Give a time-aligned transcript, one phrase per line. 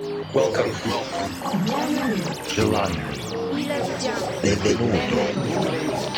[0.00, 0.72] Welcome.
[2.48, 2.98] Gelato.
[4.40, 5.16] Benvenuto.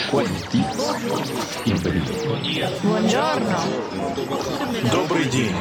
[0.07, 0.59] Входите.
[2.83, 3.59] Buongiorno.
[4.93, 5.55] Добрый день.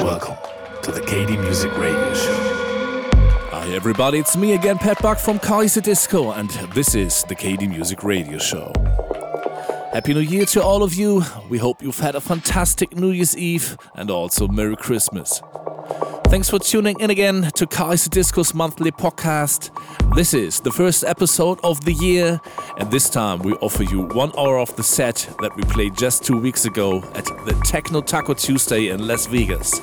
[0.00, 0.36] Welcome.
[0.82, 2.64] To the KD Music Radio Show.
[3.52, 8.02] Hi everybody, it's me again, Pat Buck from Kaiserdisco, and this is the KD Music
[8.02, 8.72] Radio Show.
[9.94, 11.22] Happy New Year to all of you.
[11.48, 15.40] We hope you've had a fantastic New Year's Eve and also Merry Christmas.
[16.24, 19.70] Thanks for tuning in again to Kaiserdisco's monthly podcast.
[20.16, 22.40] This is the first episode of the year,
[22.76, 26.24] and this time we offer you one hour of the set that we played just
[26.24, 29.80] two weeks ago at the Techno Taco Tuesday in Las Vegas.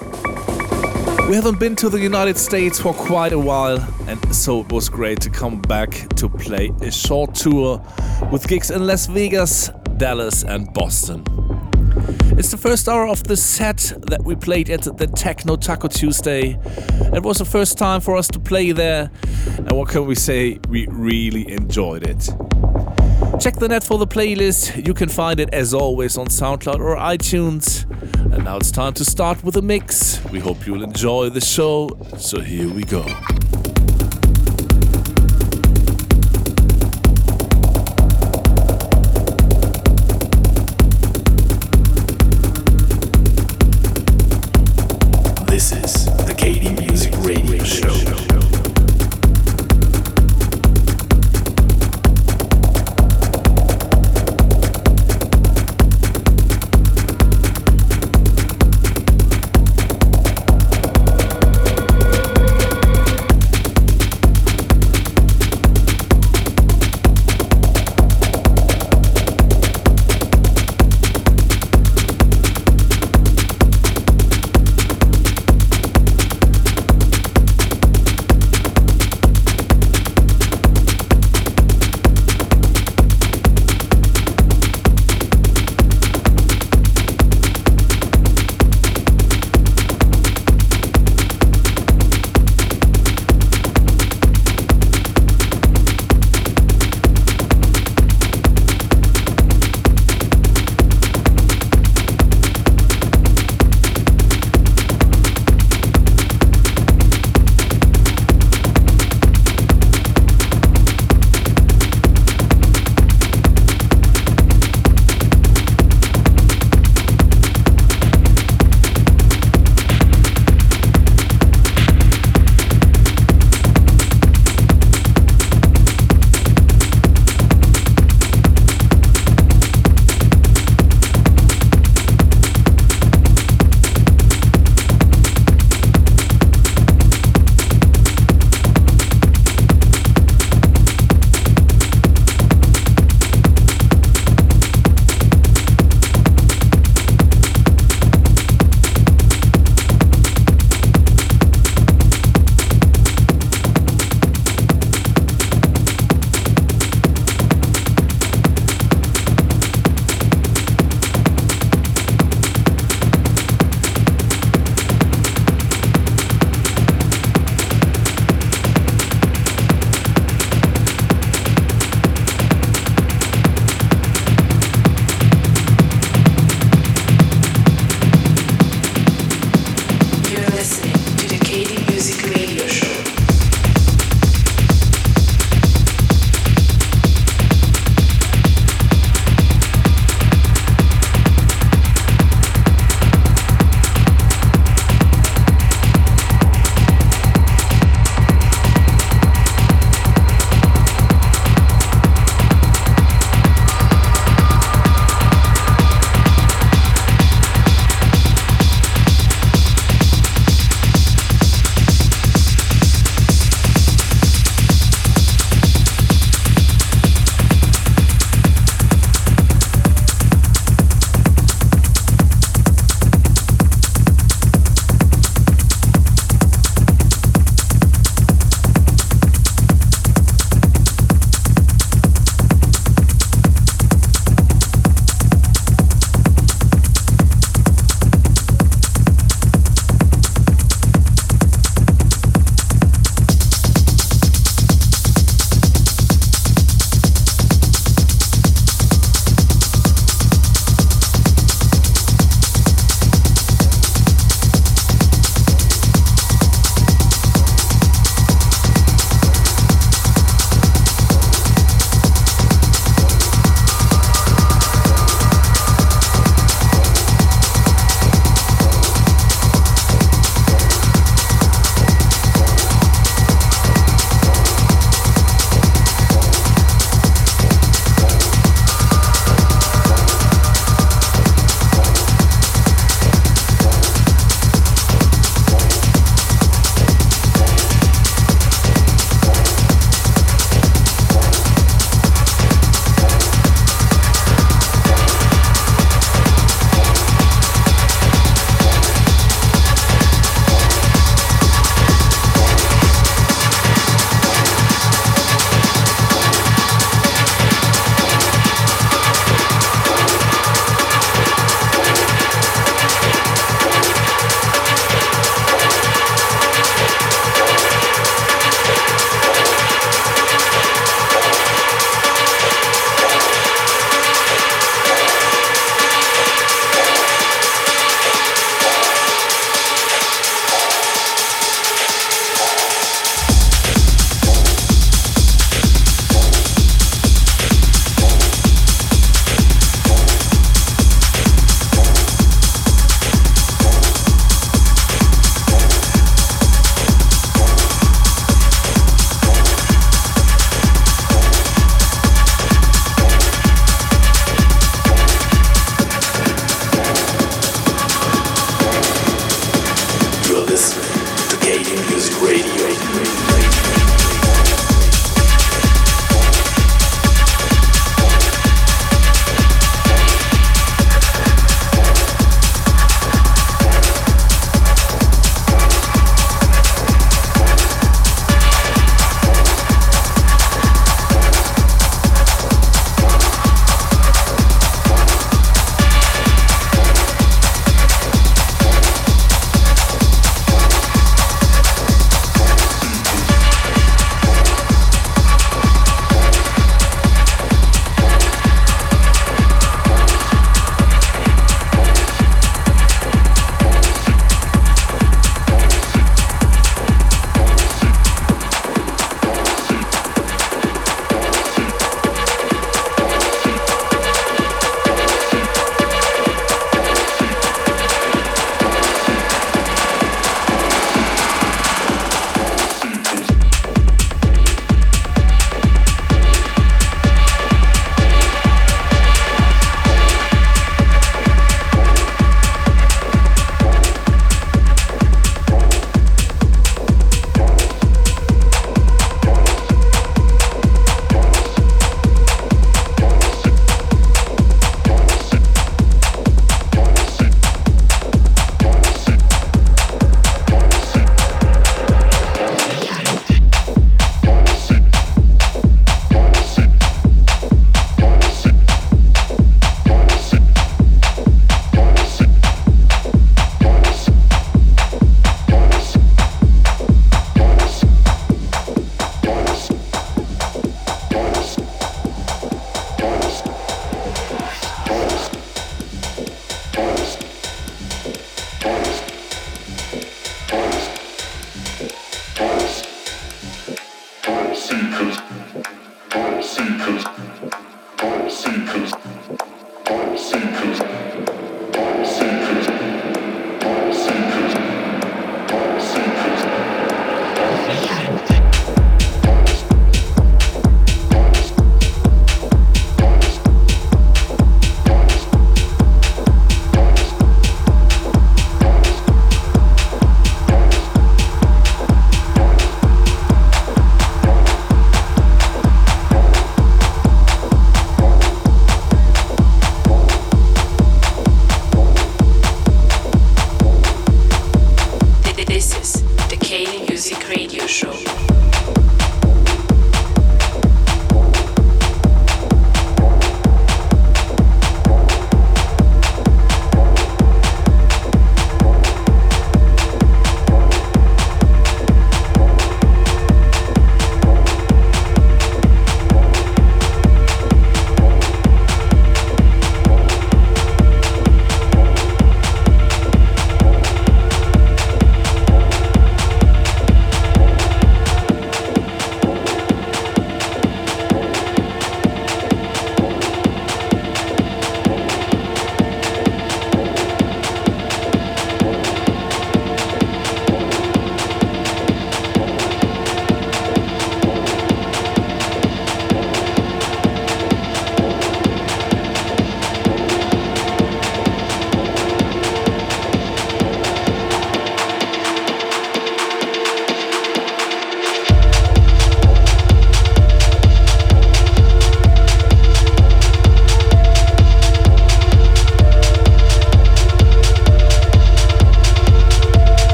[1.30, 4.89] We haven't been to the United States for quite a while, and so it was
[4.89, 7.81] great to come back to play a short tour
[8.30, 9.70] with gigs in Las Vegas,
[10.02, 11.23] Dallas, and Boston.
[12.36, 16.58] It's the first hour of the set that we played at the Techno Taco Tuesday.
[17.14, 19.12] It was the first time for us to play there,
[19.58, 20.58] and what can we say?
[20.67, 22.31] We really enjoyed it.
[23.40, 24.88] Check the net for the playlist.
[24.88, 27.86] You can find it as always on SoundCloud or iTunes.
[28.34, 30.20] And now it's time to start with a mix.
[30.31, 31.95] We hope you'll enjoy the show.
[32.18, 33.06] So here we go.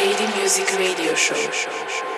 [0.00, 2.09] KD Music Radio Show.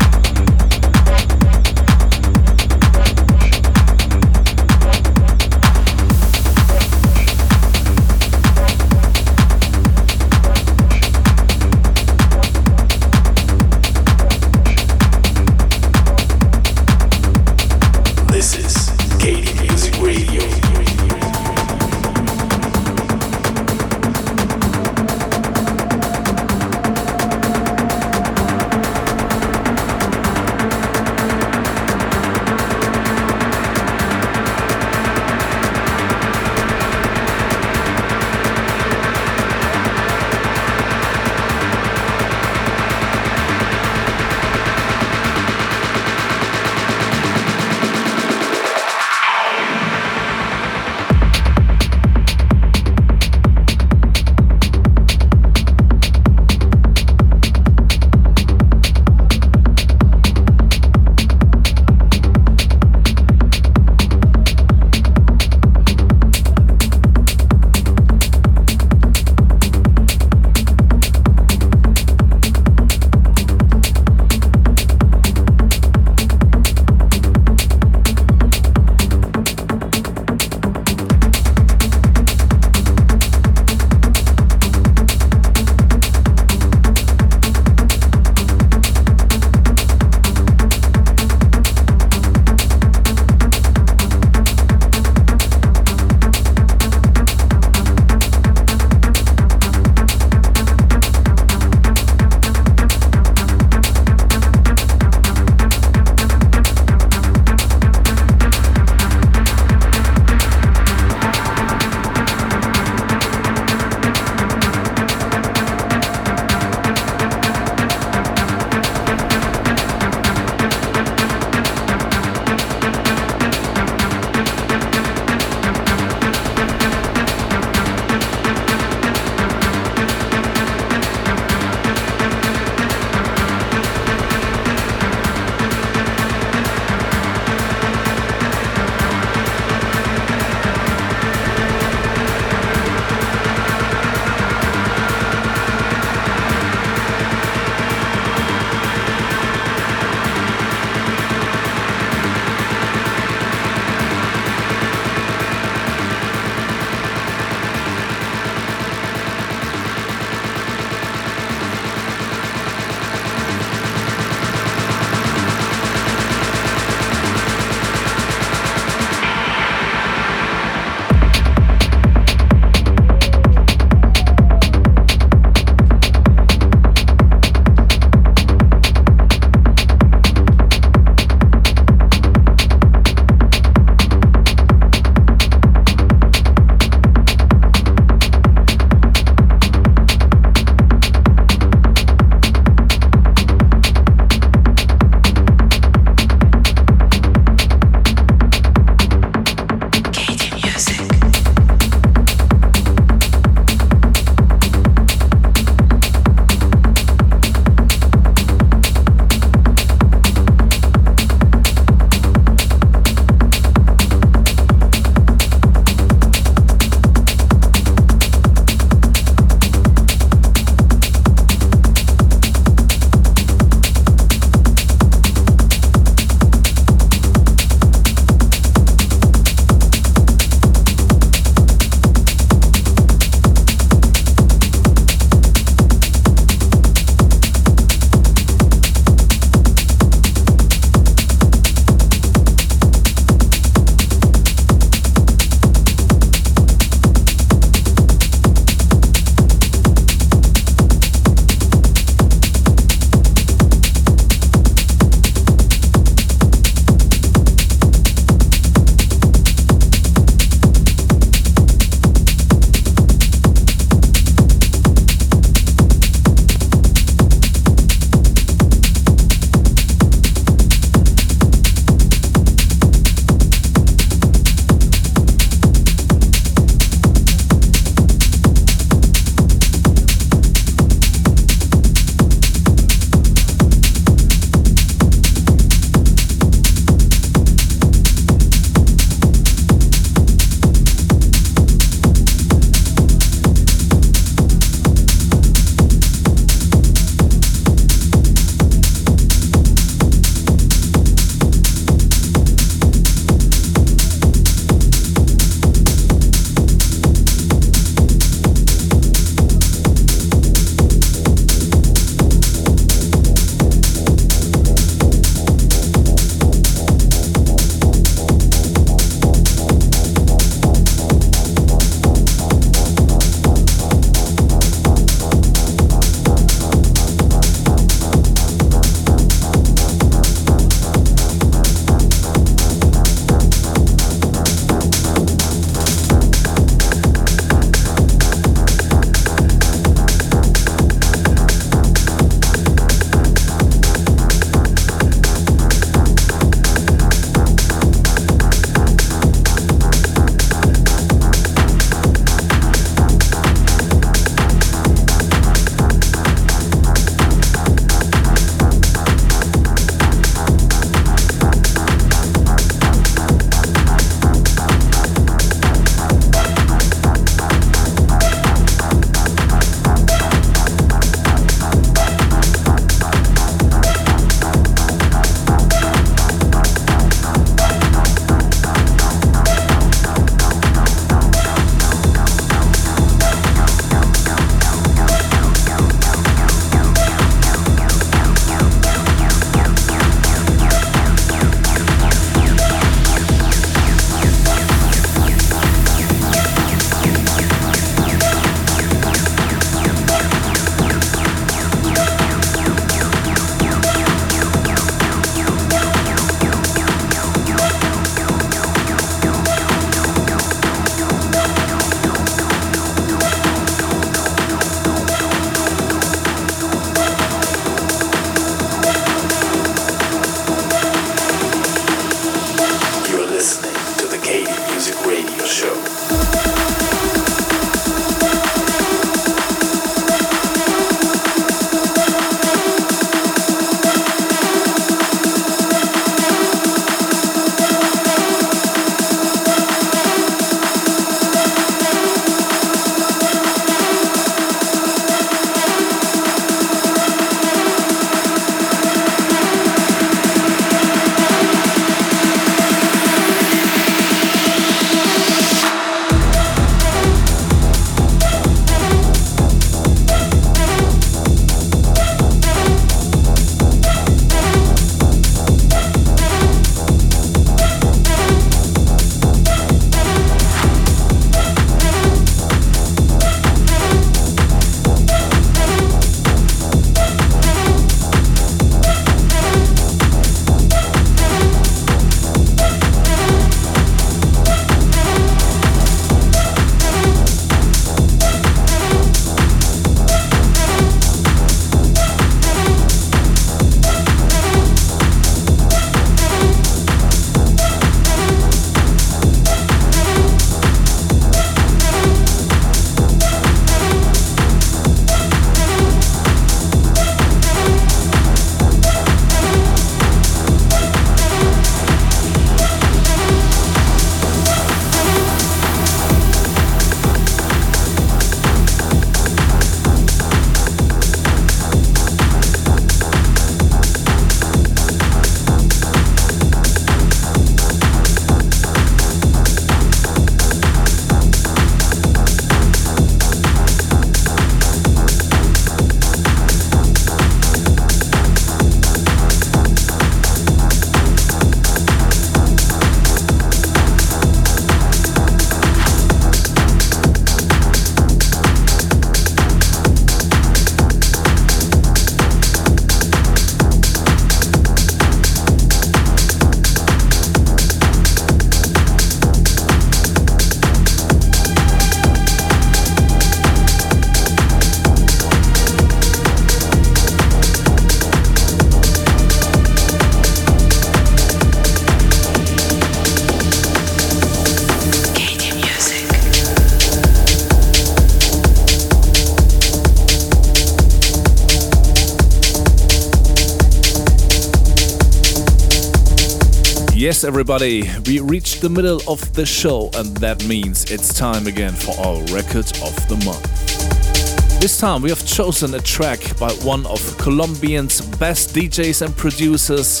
[587.24, 591.92] Everybody, we reached the middle of the show, and that means it's time again for
[592.04, 594.60] our record of the month.
[594.60, 600.00] This time we have chosen a track by one of Colombian's best DJs and producers.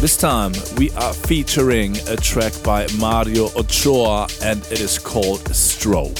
[0.00, 6.18] This time we are featuring a track by Mario Ochoa, and it is called Strobe.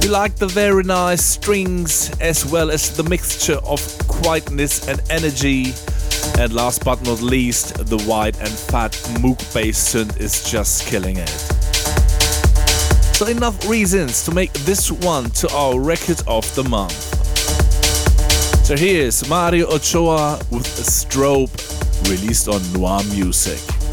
[0.00, 5.74] We like the very nice strings as well as the mixture of quietness and energy
[6.38, 11.16] and last but not least, the wide and fat Moog bass synth is just killing
[11.16, 11.28] it.
[13.16, 16.92] So enough reasons to make this one to our record of the month.
[18.66, 21.54] So here's Mario Ochoa with a strobe
[22.10, 23.85] released on Noir Music.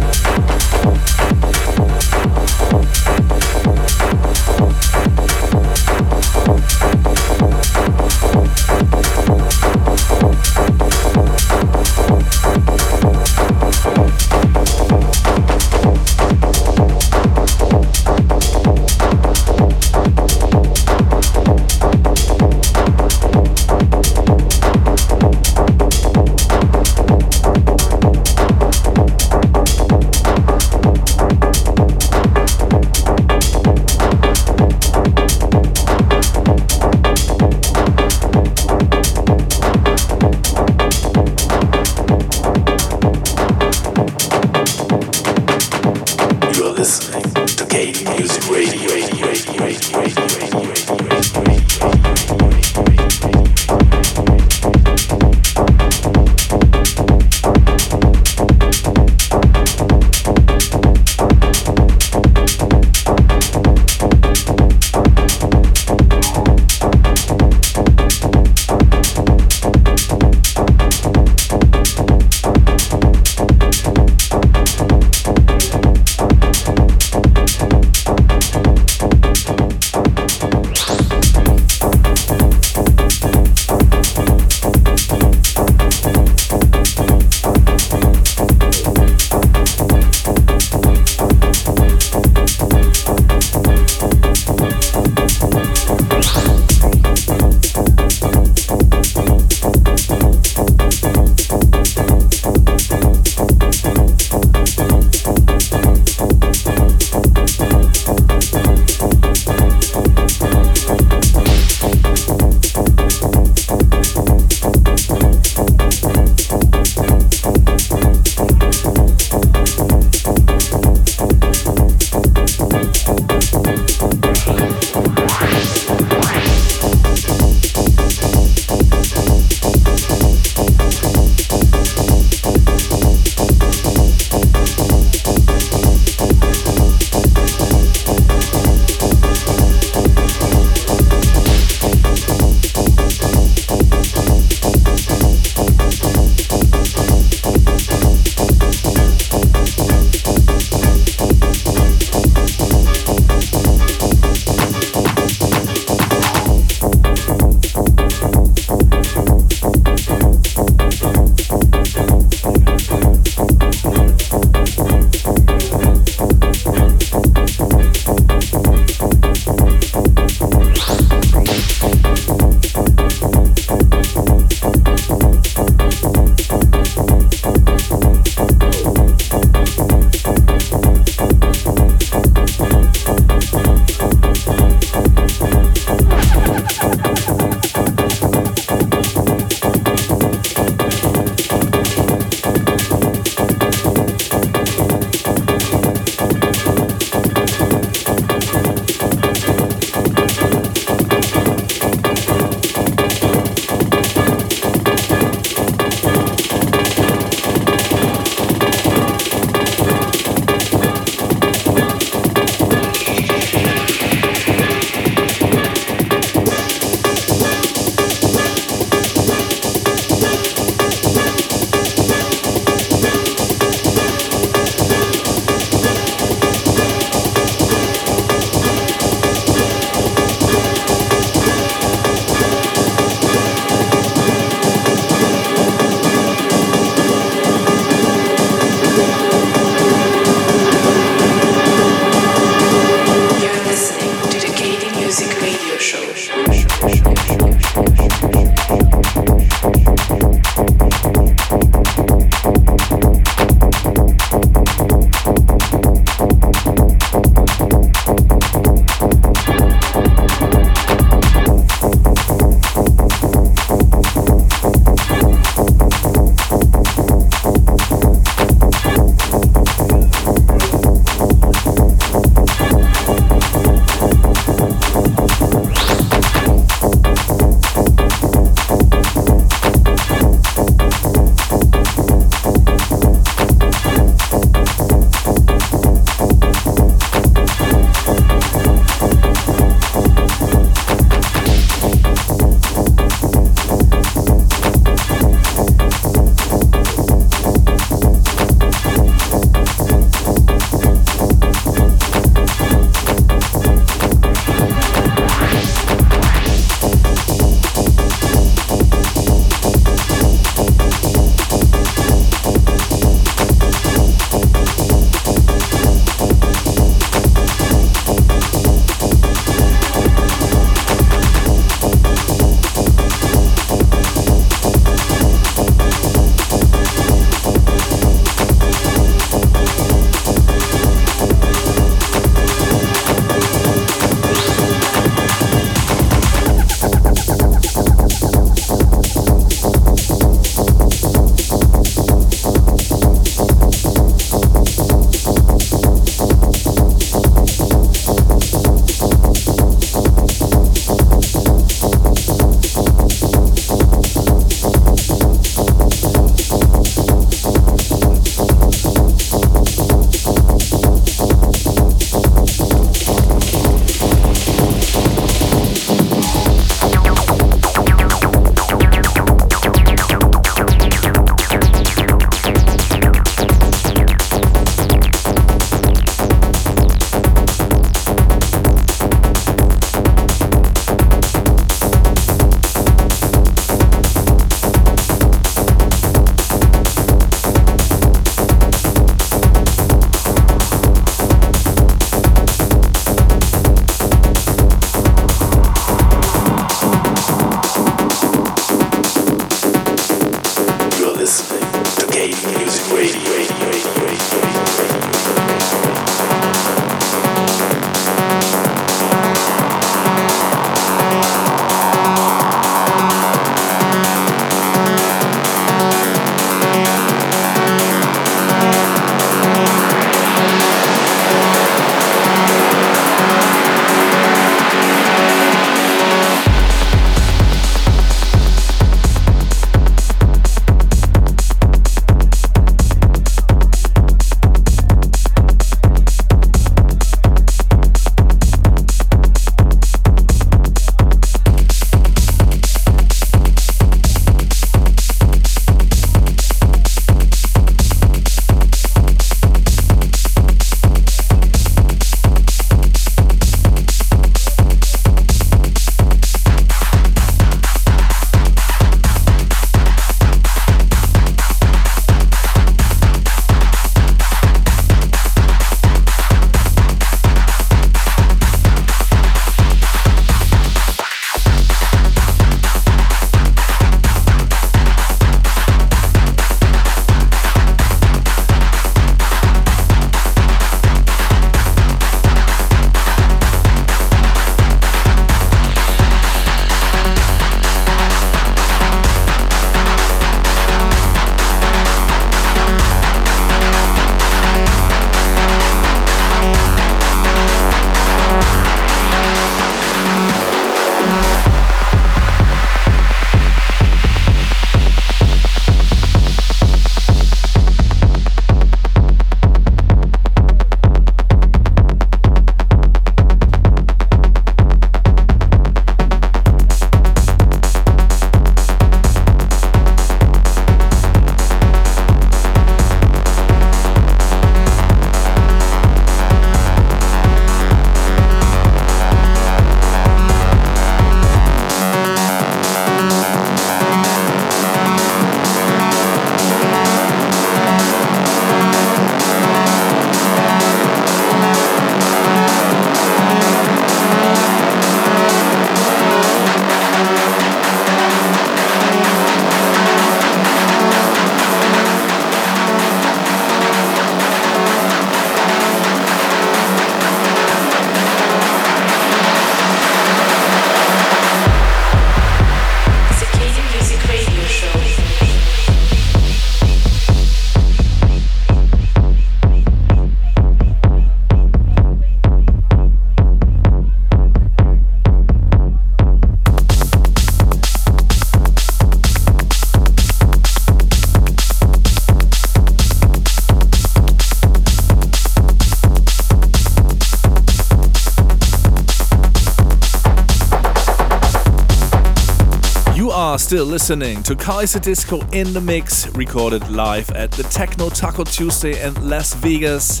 [593.48, 599.08] Still listening to Kaiserdisco in the Mix, recorded live at the Techno Taco Tuesday in
[599.08, 600.00] Las Vegas.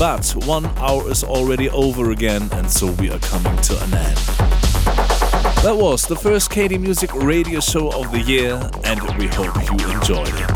[0.00, 4.16] But one hour is already over again, and so we are coming to an end.
[5.62, 9.78] That was the first KD Music radio show of the year, and we hope you
[9.88, 10.50] enjoyed it.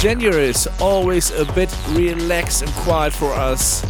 [0.00, 3.84] January is always a bit relaxed and quiet for us,